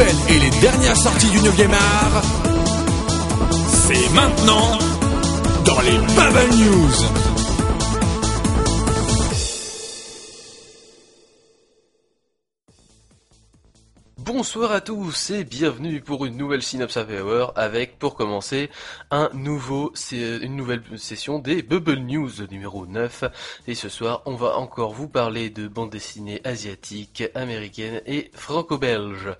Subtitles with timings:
[0.00, 2.22] et les dernières sorties du 9e art,
[3.68, 4.78] c'est maintenant
[5.64, 6.92] dans les Bubble News.
[14.18, 18.70] Bonsoir à tous et bienvenue pour une nouvelle Synapse Hour avec, pour commencer,
[19.10, 23.24] une nouvelle session des Bubble News numéro 9.
[23.66, 29.34] Et ce soir, on va encore vous parler de bandes dessinées asiatiques, américaines et franco-belges.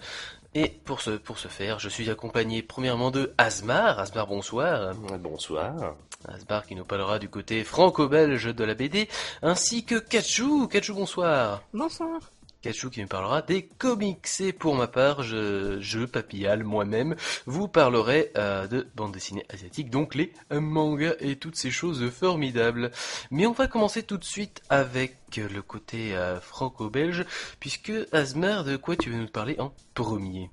[0.55, 3.98] Et pour ce, pour ce faire, je suis accompagné premièrement de Asmar.
[3.98, 4.95] Asmar, bonsoir.
[5.19, 5.97] Bonsoir.
[6.27, 9.09] Asmar qui nous parlera du côté franco-belge de la BD,
[9.43, 10.66] ainsi que Kachou.
[10.66, 11.62] Kachou, bonsoir.
[11.73, 12.21] Bonsoir.
[12.62, 14.27] Kachou qui me parlera des comics.
[14.41, 17.15] Et pour ma part, je, je Papillal, moi-même,
[17.47, 22.91] vous parlerai euh, de bande dessinée asiatique, donc les mangas et toutes ces choses formidables.
[23.30, 27.25] Mais on va commencer tout de suite avec le côté euh, franco-belge,
[27.61, 30.51] puisque Asmar, de quoi tu veux nous parler en premier?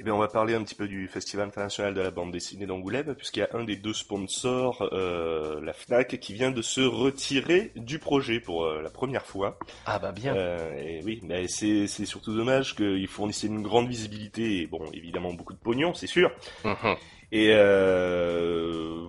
[0.00, 2.66] Eh bien, on va parler un petit peu du Festival international de la bande dessinée
[2.66, 6.80] d'Angoulême, puisqu'il y a un des deux sponsors, euh, la FNAC, qui vient de se
[6.80, 9.58] retirer du projet pour euh, la première fois.
[9.86, 10.36] Ah bah bien.
[10.36, 15.32] Euh, et oui, mais c'est surtout dommage qu'ils fournissaient une grande visibilité et bon, évidemment
[15.32, 16.30] beaucoup de pognon, c'est sûr.
[16.64, 16.94] Mhm.
[17.32, 17.52] Et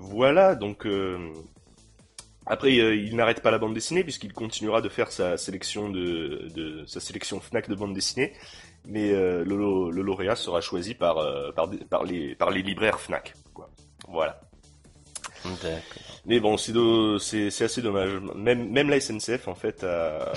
[0.02, 0.88] voilà, donc
[2.50, 6.84] après, il n'arrête pas la bande dessinée puisqu'il continuera de faire sa sélection de, de,
[6.88, 8.34] sa sélection Fnac de bande dessinée
[8.86, 13.34] mais euh, le, lauréat sera choisi par, euh, par, par, les, par les libraires Fnac.
[13.54, 13.70] Quoi.
[14.08, 14.40] Voilà.
[16.26, 18.12] Mais bon, c'est assez dommage.
[18.36, 20.34] Même, même la SNCF, en fait, a,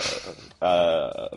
[0.60, 1.30] a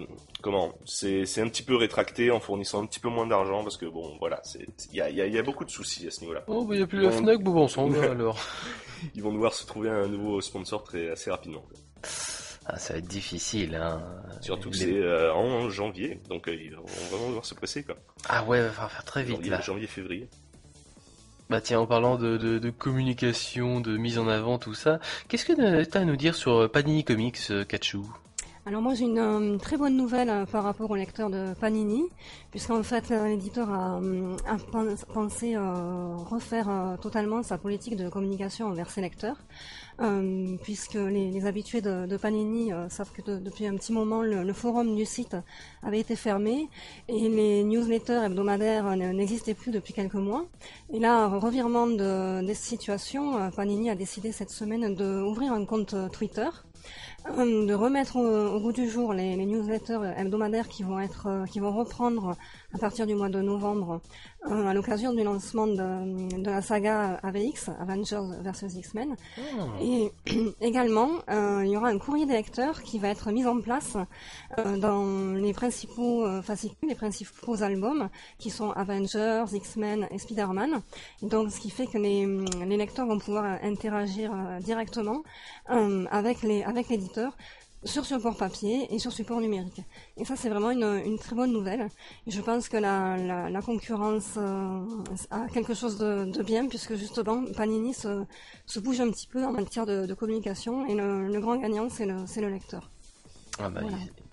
[0.45, 3.87] comment C'est un petit peu rétracté en fournissant un petit peu moins d'argent parce que
[3.87, 4.43] bon, voilà,
[4.91, 6.43] il y a, y, a, y a, beaucoup de soucis à ce niveau-là.
[6.45, 8.39] Oh, bah, il n'y a plus la Fnac, bon ensemble alors.
[9.15, 11.65] Ils vont devoir se trouver un nouveau sponsor très assez rapidement.
[12.67, 14.03] Ah, ça va être difficile, hein.
[14.41, 17.95] Surtout que c'est euh, en janvier, donc euh, on va vraiment devoir se presser, quoi.
[18.29, 19.61] Ah ouais, va falloir faire très vite, janvier, là.
[19.61, 20.29] Janvier, février.
[21.49, 25.53] Bah tiens, en parlant de, de, communication, de mise en avant, tout ça, qu'est-ce que
[25.53, 28.15] tu as à nous dire sur euh, Panini Comics, Kachou?
[28.65, 32.03] Alors moi j'ai une très bonne nouvelle par rapport au lecteur de Panini,
[32.51, 33.99] puisqu'en fait l'éditeur a,
[35.13, 39.37] pensé refaire totalement sa politique de communication envers ses lecteurs.
[40.01, 44.93] Euh, puisque les, habitués de, Panini euh, savent que depuis un petit moment le, forum
[44.93, 45.37] du site
[45.83, 46.67] avait été fermé
[47.07, 50.45] et les newsletters hebdomadaires n'existaient plus depuis quelques mois.
[50.91, 55.95] Et là, revirement de, des situations, euh, Panini a décidé cette semaine d'ouvrir un compte
[56.11, 56.49] Twitter
[57.37, 62.35] de remettre au, goût du jour les, newsletters hebdomadaires qui vont être qui vont reprendre
[62.73, 64.01] à partir du mois de novembre
[64.49, 69.15] à l'occasion du lancement de, la saga AVX, Avengers vs X-Men.
[69.37, 69.41] Ah.
[69.81, 70.11] Et
[70.61, 73.97] également, euh, il y aura un courrier des lecteurs qui va être mis en place
[74.57, 80.81] euh, dans les principaux euh, fascicules, les principaux albums, qui sont Avengers, X-Men et Spider-Man.
[81.21, 82.25] Donc, ce qui fait que les,
[82.65, 84.31] les lecteurs vont pouvoir interagir
[84.61, 85.23] directement
[85.67, 87.35] avec les avec l'éditeur
[87.85, 89.81] sur support papier et sur support numérique.
[90.17, 91.87] Et ça, c'est vraiment une, très bonne nouvelle.
[92.27, 94.83] Et je pense que la, concurrence euh,
[95.31, 99.85] a quelque chose de, bien, puisque justement, Panini se, bouge un petit peu en matière
[99.85, 102.89] de, communication, et le, grand gagnant, c'est le, lecteur.
[103.59, 103.81] Ah bah,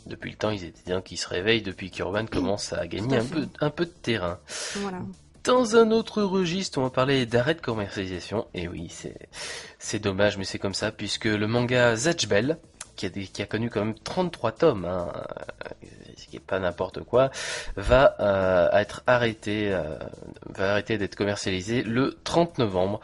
[0.07, 3.25] depuis le temps, ils étaient bien qu'ils se réveillent, depuis qu'Urban commence à gagner un
[3.25, 4.39] peu, un peu de terrain.
[5.45, 8.47] Dans un autre registre, on va parler d'arrêt de commercialisation.
[8.55, 8.93] Et oui,
[9.79, 12.59] c'est dommage, mais c'est comme ça, puisque le manga Zatchbell,
[12.97, 15.13] qui a, connu quand même 33 tomes, hein,
[16.17, 17.31] ce qui est pas n'importe quoi,
[17.77, 19.99] va euh, être arrêté, euh,
[20.47, 23.01] va arrêter d'être commercialisé le 30 novembre.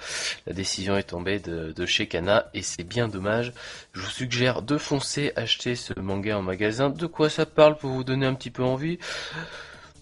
[0.46, 3.52] La décision est tombée de, chez Kana et c'est bien dommage.
[3.92, 6.90] Je vous suggère de foncer acheter ce manga en magasin.
[6.90, 8.98] De quoi ça parle pour vous donner un petit peu envie?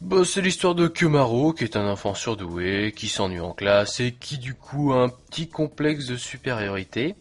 [0.03, 4.13] Bah, c'est l'histoire de Kemaro, qui est un enfant surdoué, qui s'ennuie en classe et
[4.13, 7.15] qui du coup a un petit complexe de supériorité.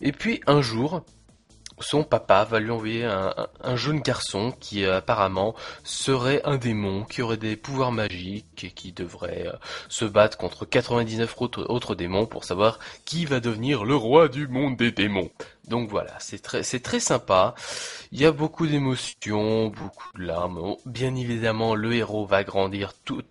[0.00, 1.04] Et puis un jour,
[1.80, 7.22] son papa va lui envoyer un, jeune garçon qui euh, apparemment serait un démon, qui
[7.22, 9.52] aurait des pouvoirs magiques et qui devrait euh,
[9.88, 14.76] se battre contre 99 autres, démons pour savoir qui va devenir le roi du monde
[14.76, 15.30] des démons.
[15.68, 17.54] Donc voilà, c'est très, c'est sympa.
[18.12, 20.76] Il y a beaucoup d'émotions, beaucoup de larmes.
[20.84, 23.22] Bien évidemment, le héros va grandir tout,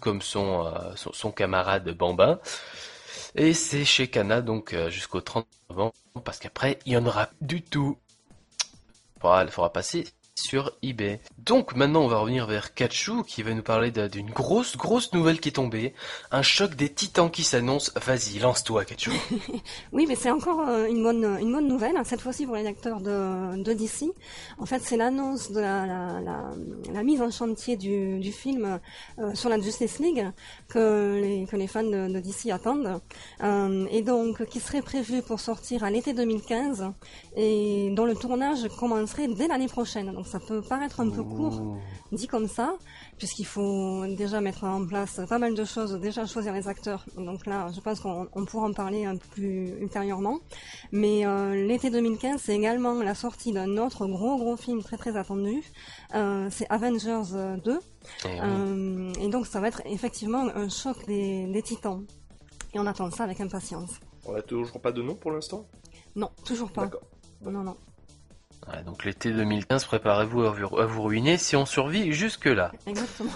[0.00, 2.40] comme euh, son camarade Bambin.
[3.34, 5.92] Et c'est chez Kana donc euh, jusqu'au 30 novembre,
[6.24, 7.98] parce qu'après, il y en aura du tout.
[9.24, 10.04] Il faudra, passer
[10.36, 11.20] sur eBay.
[11.38, 15.40] Donc maintenant on va revenir vers Kachu qui va nous parler d'une grosse grosse nouvelle
[15.40, 15.94] qui est tombée,
[16.30, 17.92] un choc des titans qui s'annonce.
[17.96, 19.10] Vas-y, lance-toi Kachu.
[19.92, 22.62] oui, mais c'est encore euh, une bonne une bonne nouvelle, hein, cette fois-ci pour les
[22.62, 24.12] lecteurs de, DC.
[24.58, 28.78] En fait, c'est l'annonce de la, mise en chantier du, film
[29.18, 30.26] euh, sur la Justice League
[30.68, 33.00] que les, fans de, DC attendent,
[33.42, 36.92] euh, et donc qui serait prévu pour sortir à l'été 2015
[37.36, 40.12] et dont le tournage commencerait dès l'année prochaine.
[40.26, 41.78] Ça peut paraître un peu court,
[42.12, 42.74] dit comme ça,
[43.18, 47.04] puisqu'il faut déjà mettre en place pas mal de choses, déjà choisir les acteurs.
[47.16, 50.38] Donc là, je pense qu'on pourra en parler un peu plus ultérieurement.
[50.92, 55.16] Mais euh, l'été 2015, c'est également la sortie d'un autre gros gros film très très
[55.16, 55.62] attendu.
[56.14, 57.78] Euh, c'est Avengers 2.
[58.24, 62.04] Eh euh, et, donc ça va être effectivement un choc des, des titans.
[62.74, 63.90] Et on attend ça avec impatience.
[64.26, 65.66] On n'a toujours pas de nom pour l'instant?
[66.14, 66.90] Non, toujours pas.
[67.42, 67.76] Non, non
[68.84, 72.72] donc l'été 2015, préparez-vous à vous ruiner si on survit jusque-là.
[72.86, 73.30] Exactement.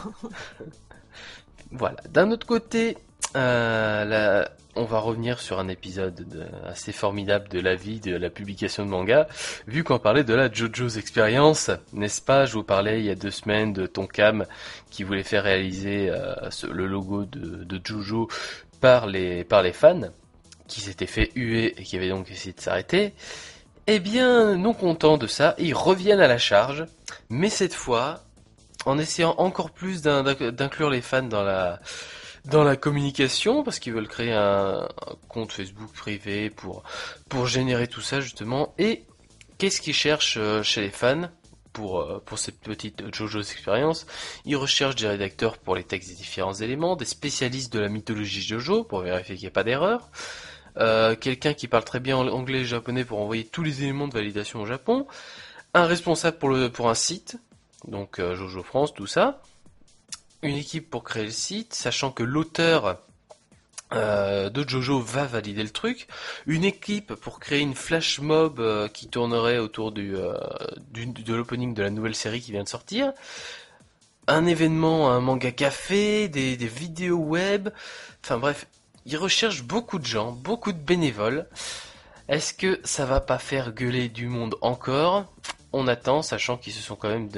[1.73, 1.97] voilà.
[2.09, 2.99] D'un autre côté,
[3.37, 4.45] euh,
[4.77, 8.91] on va revenir sur un épisode assez formidable de la vie de la publication de
[8.91, 9.29] manga,
[9.67, 13.15] vu qu'on parlait de la JoJo's Experience, n'est-ce pas Je vous parlais il y a
[13.15, 14.47] deux semaines de Tonkam
[14.91, 16.35] qui voulait faire réaliser euh,
[16.71, 18.29] le logo de, de JoJo
[18.81, 20.11] par les, par les fans,
[20.67, 23.13] qui s'étaient fait huer et qui avaient donc essayé de s'arrêter.
[23.93, 26.85] Eh bien, non contents de ça, ils reviennent à la charge,
[27.29, 28.23] mais cette fois,
[28.87, 31.81] en essayant encore plus d'inclure les fans dans la,
[32.45, 34.89] dans la communication, parce qu'ils veulent créer un,
[35.27, 36.85] compte Facebook privé pour,
[37.29, 38.77] pour générer tout ça justement.
[38.79, 39.07] Et
[39.59, 41.29] qu'est-ce qu'ils cherchent euh, chez les fans
[41.73, 44.07] pour, euh, pour cette petite JoJo's expérience?
[44.45, 48.41] Ils recherchent des rédacteurs pour les textes des différents éléments, des spécialistes de la mythologie
[48.41, 50.11] JoJo pour vérifier qu'il n'y a pas d'erreur,
[50.77, 54.15] euh, quelqu'un qui parle très bien anglais et japonais pour envoyer tous les éléments de
[54.15, 55.07] validation au Japon,
[55.75, 57.37] un responsable pour, le, pour un site,
[57.87, 59.43] donc euh, Jojo France, tout ça,
[60.43, 62.99] une équipe pour créer le site, sachant que l'auteur
[63.93, 66.07] euh, de Jojo va valider le truc,
[66.47, 71.91] une équipe pour créer une flash mob qui tournerait autour du, de l'opening de la
[71.91, 73.13] nouvelle série qui vient de sortir,
[74.27, 77.69] un événement, un manga café, des, des vidéos web,
[78.23, 78.67] enfin bref,
[79.07, 81.47] ils recherchent beaucoup de gens, beaucoup de bénévoles.
[82.29, 85.27] Est-ce que ça va pas faire gueuler du monde encore?
[85.73, 87.29] On attend, sachant qu'ils se sont quand même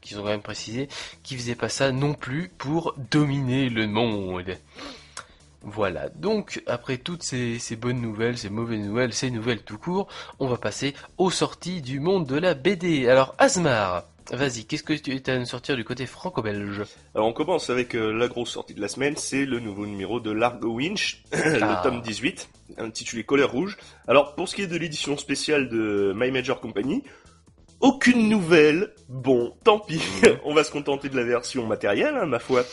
[0.00, 0.88] qu'ils ont quand même précisé
[1.22, 4.56] qu'ils faisaient pas ça non plus pour dominer le monde.
[5.62, 10.08] Voilà, donc après toutes ces, ces, bonnes nouvelles, ces mauvaises nouvelles, ces nouvelles tout court,
[10.38, 13.08] on va passer aux sorties du monde de la BD.
[13.08, 16.82] Alors Asmar, Vas-y, qu'est-ce que tu as à nous sortir du côté franco-belge
[17.16, 20.20] Alors on commence avec euh, la grosse sortie de la semaine, c'est le nouveau numéro
[20.20, 21.80] de Largo Winch, le ah.
[21.82, 22.48] tome 18,
[22.78, 23.76] intitulé Colère Rouge.
[24.06, 27.02] Alors pour ce qui est de l'édition spéciale de My Major Company,
[27.80, 30.02] aucune nouvelle, bon, tant pis,
[30.44, 32.64] on va se contenter de la version matérielle, hein, ma foi.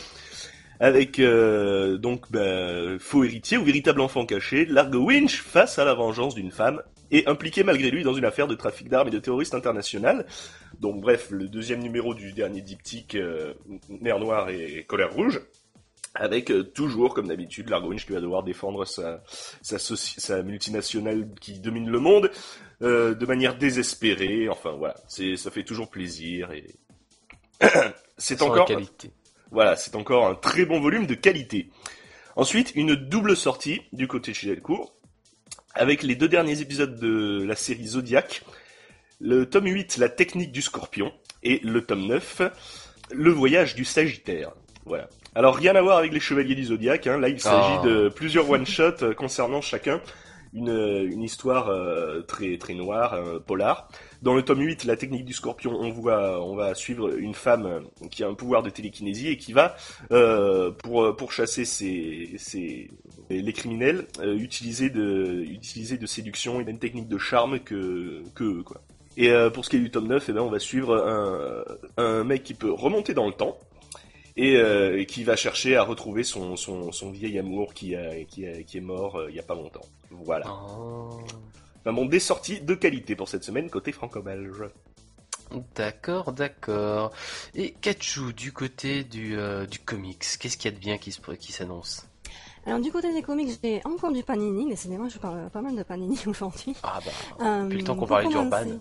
[0.78, 5.94] Avec euh, donc bah, faux héritier ou véritable enfant caché, Largo Winch face à la
[5.94, 9.18] vengeance d'une femme et impliqué malgré lui dans une affaire de trafic d'armes et de
[9.18, 10.26] terroristes international.
[10.80, 13.54] Donc bref, le deuxième numéro du dernier diptyque, euh,
[13.88, 15.40] Nerf Noir et Colère Rouge,
[16.14, 19.22] avec euh, toujours, comme d'habitude, Largowinch qui va devoir défendre sa,
[19.62, 22.30] sa, sa multinationale qui domine le monde
[22.82, 24.48] euh, de manière désespérée.
[24.48, 26.74] Enfin voilà, ça fait toujours plaisir et
[28.18, 29.10] c'est encore qualité.
[29.50, 31.70] Voilà, c'est encore un très bon volume de qualité.
[32.36, 34.94] Ensuite, une double sortie du côté de chez Delcourt,
[35.78, 38.42] avec les deux derniers épisodes de la série Zodiac,
[39.20, 42.42] le tome 8, La technique du scorpion, et le tome 9,
[43.12, 44.50] Le voyage du Sagittaire.
[44.84, 45.08] Voilà.
[45.34, 47.18] Alors rien à voir avec les Chevaliers du Zodiac, hein.
[47.18, 47.82] là il s'agit ah.
[47.84, 50.00] de plusieurs one-shots euh, concernant chacun
[50.54, 50.70] une,
[51.12, 53.88] une histoire euh, très très noire, euh, polar.
[54.22, 57.84] Dans le tome 8, la technique du scorpion, on voit, on va suivre une femme
[58.10, 59.76] qui a un pouvoir de télékinésie et qui va,
[60.82, 62.90] pour, pour chasser ses, ses,
[63.30, 65.44] les criminels, utiliser, de,
[65.96, 68.80] de séduction et d'une technique de charme que, que quoi.
[69.16, 71.64] Et pour ce qui est du tome 9, eh ben, on va suivre un,
[72.02, 73.58] un mec qui peut remonter dans le temps,
[74.36, 77.94] et, qui va chercher à retrouver son, son, son vieil amour qui,
[78.28, 79.84] qui, qui est mort il y a pas longtemps.
[80.10, 80.46] Voilà.
[80.48, 81.20] Oh.
[81.84, 84.64] bon, des sorties de qualité pour cette semaine côté franco-belge.
[85.74, 87.12] D'accord, d'accord.
[87.54, 91.16] Et Kachu, du côté du, euh, du comics, qu'est-ce qu'il y a de bien qui,
[91.38, 92.06] qui s'annonce?
[92.68, 95.82] Alors du côté des comics, j'ai encore du Panini, décidément je parle pas mal de
[95.82, 96.74] Panini aujourd'hui.
[96.82, 98.78] Ah bah, depuis le temps qu'on parlait d'Urban.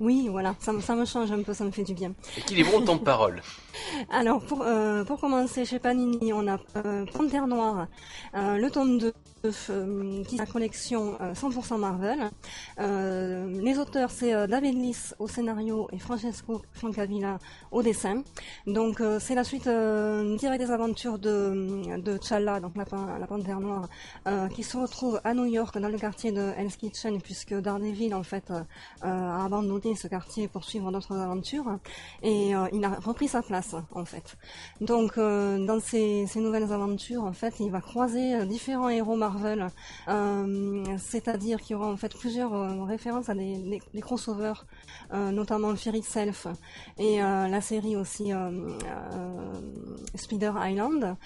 [0.00, 2.14] Oui, voilà, ça, ça, me change un peu, ça me fait du bien.
[2.38, 3.42] Équilibrons ton parole.
[4.10, 7.86] Alors, pour, euh, pour commencer, chez Panini, on a euh, Panthère Noire,
[8.34, 9.12] euh, le tome 2,
[9.44, 12.30] euh, qui est la collection 100% Marvel.
[12.78, 17.38] les auteurs, c'est David Liss au scénario et Francesco Francavilla
[17.70, 18.22] au dessin.
[18.66, 22.84] Donc, c'est la suite directe des aventures de, de T'Challa, donc la,
[23.18, 23.88] la Panthère Noire,
[24.54, 28.22] qui se retrouve à New York, dans le quartier de Hell's Kitchen, puisque Daredevil, en
[28.22, 28.52] fait,
[29.00, 31.78] a abandonné ce quartier pour suivre d'autres aventures.
[32.22, 34.36] Et il a repris sa place en fait.
[34.80, 39.68] Donc euh, dans ces, nouvelles aventures, en fait, il va croiser euh, différents héros Marvel,
[40.08, 44.66] euh, c'est-à-dire qu'il y aura en fait plusieurs références à des, crossovers,
[45.12, 46.46] notamment Fear Self
[46.98, 48.32] et la série aussi
[50.14, 51.16] Spider Island.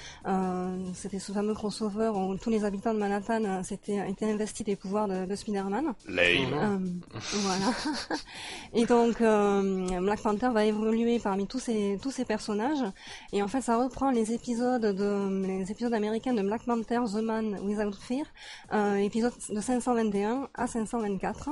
[0.94, 5.08] C'était ce fameux crossover où tous les habitants de Manhattan s'étaient été investis des pouvoirs
[5.08, 5.94] de, Spider-Man.
[6.08, 7.66] voilà.
[8.72, 12.84] et donc Black Panther va évoluer parmi tous ces personnages.
[13.32, 17.22] Et en fait, ça reprend les épisodes de les épisodes américains de Black Panther, The
[17.22, 18.26] Man Without Fear,
[18.72, 21.50] euh, épisode de 521 à 524.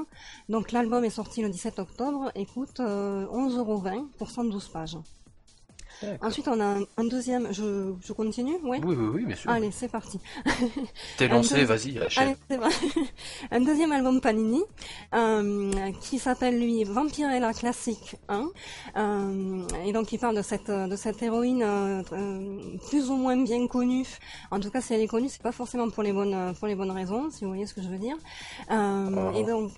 [0.49, 4.99] Donc l'album est sorti le 17 octobre et coûte euh, 11,20€ pour 112 pages.
[6.21, 7.53] Ensuite, on a un, deuxième.
[7.53, 9.51] Je, je continue Oui, oui, oui, bien sûr.
[9.51, 10.19] Allez, c'est parti.
[11.19, 12.59] T'es lancé, vas-y, Allez, c'est
[13.51, 14.63] un deuxième album Panini
[15.15, 18.49] euh, qui s'appelle lui Vampirella Classic 1.
[18.97, 22.03] Euh, et donc, il parle de cette, de cette héroïne euh,
[22.89, 24.07] plus ou moins bien connue.
[24.51, 26.75] En tout cas, si elle est connue, c'est pas forcément pour les bonnes, pour les
[26.75, 28.17] bonnes raisons, si vous voyez ce que je veux dire.
[28.71, 29.73] Euh, Et donc,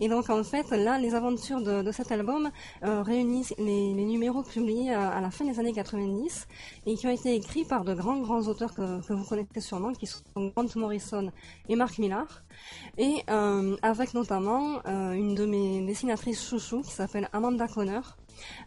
[0.00, 2.50] et donc en fait là les aventures de, cet album
[2.84, 6.46] euh, réunissent les, numéros publiés à, la fin des années 90
[6.86, 10.06] et qui ont été écrits par de grands grands auteurs que, vous connaissez sûrement qui
[10.06, 11.30] sont Grant Morrison
[11.68, 12.42] et Mark Millar.
[12.98, 18.00] Et euh, avec notamment euh, une de mes dessinatrices chouchou qui s'appelle Amanda Conner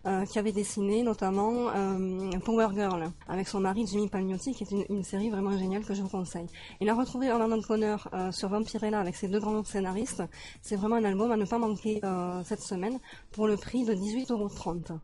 [0.06, 4.86] euh, qui avait dessiné notamment euh, Power Girl avec son mari Jimmy Palmiotti, qui est
[4.90, 6.48] une, série vraiment géniale que je vous conseille.
[6.82, 10.24] Il a retrouvé Orlando Conner euh, sur Vampirella avec ses deux grands scénaristes.
[10.62, 12.02] C'est vraiment un album à ne pas manquer
[12.44, 13.00] cette semaine
[13.32, 15.00] pour le prix de 18,30€.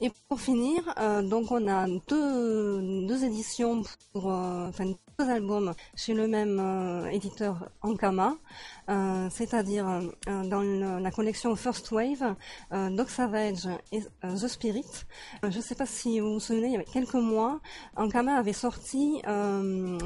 [0.00, 0.82] Et pour finir,
[1.24, 8.36] donc on a deux, deux éditions pour, enfin deux albums chez le même éditeur Ankama.
[8.88, 10.62] Euh, c'est-à-dire euh, dans
[11.00, 12.36] la collection First Wave,
[12.72, 14.84] euh, Doc Savage et The Spirit.
[15.42, 17.60] je ne sais pas si vous vous souvenez, il y a quelques mois,
[17.96, 19.98] Ankama avait sorti un,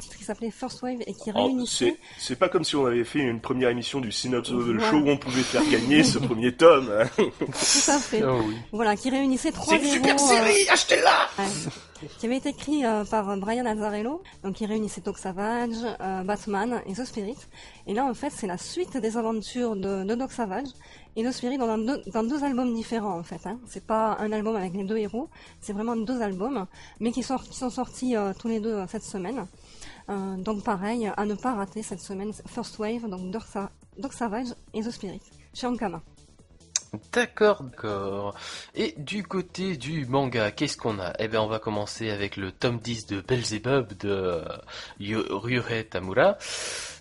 [0.00, 1.96] titre qui s'appelait First Wave et qui réunissait...
[2.18, 4.96] c'est pas comme si on avait fait une première émission du Synops of the Show
[4.96, 6.90] où on pouvait faire gagner ce premier tome.
[6.90, 7.06] Hein.
[7.16, 8.24] Tout à fait.
[8.24, 11.28] Oh voilà, qui réunissait trois C'est une super série, achetez-la
[12.18, 15.76] Qui avait été écrit par Brian Azzarello, donc qui réunissait Doc Savage,
[16.24, 17.38] Batman et The Spirit.
[17.86, 20.68] Et là, en fait, c'est la suite des aventures de, de Doc Savage
[21.16, 23.46] et de Spirit dans deux, dans deux albums différents, en fait.
[23.46, 23.58] Hein.
[23.66, 25.28] C'est pas un album avec les deux héros,
[25.60, 26.66] c'est vraiment deux albums,
[27.00, 29.46] mais qui, sont, qui sont sortis euh, tous les deux euh, cette semaine.
[30.10, 34.82] Euh, donc pareil, à ne pas rater cette semaine, First Wave, donc Doc, Savage et
[34.82, 35.22] The Spirit,
[35.54, 36.02] chez Ankama.
[37.12, 38.34] D'accord, d'accord.
[38.74, 41.12] Et du côté du manga, qu'est-ce qu'on a?
[41.18, 44.42] Eh bien, on va commencer avec le tome 10 de Belzebub de
[44.98, 46.36] Ryuhei Tamura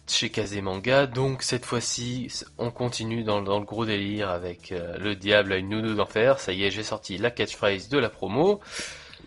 [0.08, 1.08] chez Kazemanga.
[1.08, 5.70] Donc cette fois-ci, on continue dans, le gros délire avec euh, le diable à une
[5.70, 6.40] nounou d'enfer.
[6.40, 8.60] Ça y est, j'ai sorti la catchphrase de la promo.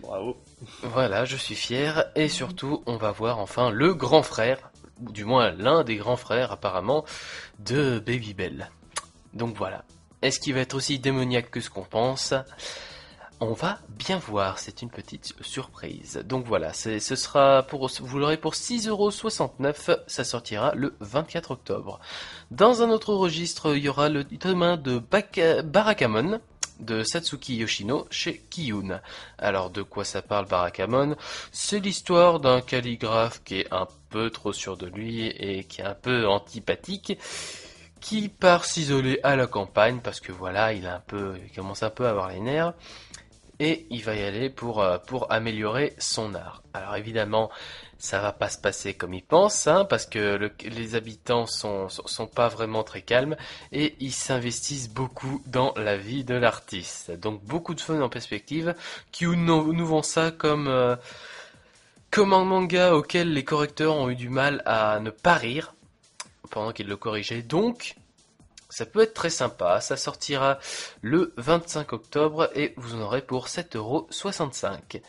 [0.01, 0.37] Bravo.
[0.83, 2.11] Voilà, je suis fier.
[2.15, 4.71] Et surtout, on va voir enfin le grand frère,
[5.01, 7.05] ou du moins l'un des grands frères apparemment,
[7.59, 8.71] de Baby Bell.
[9.35, 9.85] Donc voilà.
[10.23, 12.35] Est-ce qu'il va être aussi démoniaque que ce qu'on pense?
[13.41, 16.21] On va bien voir, c'est une petite surprise.
[16.25, 22.01] Donc voilà, ce sera pour, vous l'aurez pour 6,69€, ça sortira le 24 octobre.
[22.51, 25.01] Dans un autre registre, il y aura le tome de
[25.63, 26.41] Barakamon
[26.81, 29.01] de Satsuki Yoshino chez Kiyun.
[29.39, 31.17] Alors de quoi ça parle Barakamon?
[31.53, 35.85] C'est l'histoire d'un calligraphe qui est un peu trop sûr de lui et qui est
[35.85, 37.19] un peu antipathique
[38.01, 41.91] qui part s'isoler à la campagne parce que voilà, il a un peu commence un
[41.91, 42.75] peu à avoir les nerfs
[43.61, 46.63] et il va y aller pour, euh, pour améliorer son art.
[46.75, 47.51] Alors évidemment,
[47.99, 52.27] ça va pas se passer comme il pense, hein, parce que les habitants sont, sont
[52.29, 53.37] pas vraiment très calmes
[53.73, 57.11] et ils s'investissent beaucoup dans la vie de l'artiste.
[57.11, 58.75] Donc beaucoup de fun en perspective
[59.11, 60.95] qui nous, nous ça comme euh,
[62.11, 65.75] comme un manga auquel les correcteurs ont eu du mal à ne pas rire
[66.51, 67.43] pendant qu'ils le corrigeaient.
[67.43, 67.97] Donc
[68.71, 70.59] ça peut être très sympa, ça sortira
[71.01, 75.01] le 25 octobre et vous en aurez pour 7,65€.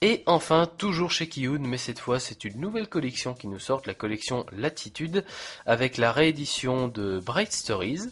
[0.00, 3.82] Et enfin, toujours chez Kiyun, mais cette fois c'est une nouvelle collection qui nous sort,
[3.86, 5.24] la collection Latitude,
[5.64, 8.10] avec la réédition de Bright Stories,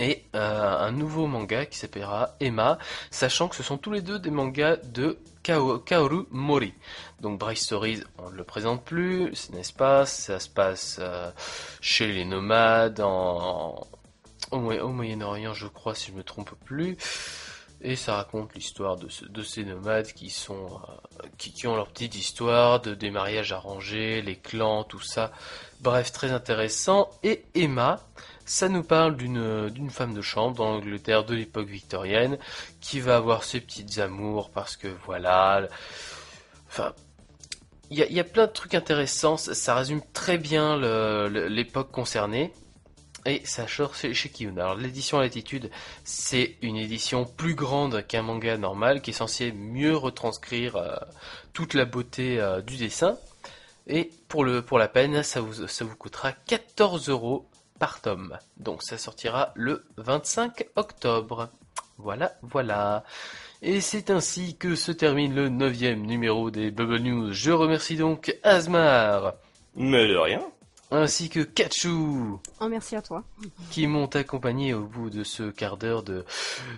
[0.00, 2.78] et euh, un nouveau manga qui s'appellera Emma,
[3.10, 6.72] sachant que ce sont tous les deux des mangas de Kaoru Mori.
[7.20, 11.30] Donc Bright Stories, on ne le présente plus, n'est-ce pas Ça se passe euh,
[11.82, 13.86] chez les nomades, en,
[14.50, 16.96] au, Moyen-Orient je crois si je ne me trompe plus.
[17.82, 20.54] Et ça raconte l'histoire de, ces nomades qui euh,
[21.38, 25.32] qui, ont leur petite histoire de des mariages arrangés, les clans, tout ça.
[25.80, 27.08] Bref, très intéressant.
[27.22, 28.00] Et Emma,
[28.50, 32.36] ça nous parle d'une femme de chambre dans l'Angleterre de l'époque victorienne
[32.80, 35.68] qui va avoir ses petites amours parce que voilà.
[36.68, 36.92] Enfin,
[37.90, 39.36] il y, a, plein de trucs intéressants.
[39.36, 40.76] Ça, résume très bien
[41.28, 42.52] l'époque concernée.
[43.24, 45.70] Et ça sort chez, chez Alors l'édition à l'attitude,
[46.02, 50.96] c'est une édition plus grande qu'un manga normal qui est censé mieux retranscrire euh,
[51.52, 53.16] toute la beauté euh, du dessin.
[53.86, 57.49] Et pour, le, pour la peine, ça vous, ça vous coûtera 14 euros
[57.80, 57.98] par.
[58.58, 61.48] Donc ça sortira le 25 octobre.
[61.98, 63.02] Voilà, voilà.
[63.62, 67.32] Et c'est ainsi que se termine le neuvième numéro des Bubble News.
[67.32, 69.34] Je remercie donc Asmar.
[69.74, 70.42] Mais de rien
[70.90, 71.88] ainsi que Kachu.
[72.60, 73.24] Oh, merci à toi.
[73.70, 76.24] Qui m'ont accompagné au bout de ce quart d'heure de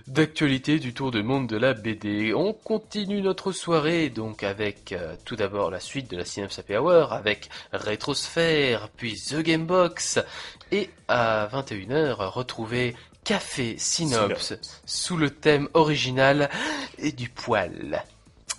[0.07, 2.35] d'actualité du tour de monde de la BD.
[2.35, 6.77] On continue notre soirée donc avec euh, tout d'abord la suite de la Synapse Happy
[6.77, 10.19] Hour avec Rétrosphère, puis The Gamebox
[10.71, 14.55] et à 21h retrouver Café Synops
[14.85, 16.51] sous le thème original
[16.99, 18.05] et du poil.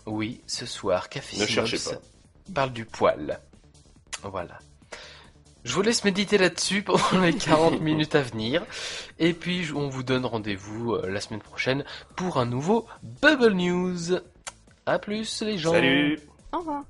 [0.05, 1.95] Oui, ce soir, Café Synops
[2.53, 3.39] parle du poil.
[4.23, 4.59] Voilà.
[5.63, 8.65] Je vous laisse méditer là-dessus pendant les 40 minutes à venir.
[9.19, 12.85] Et puis, on vous donne rendez-vous euh, la semaine prochaine pour un nouveau
[13.21, 14.19] Bubble News.
[14.85, 15.71] A plus, les gens.
[15.71, 16.19] Salut.
[16.51, 16.83] Au revoir.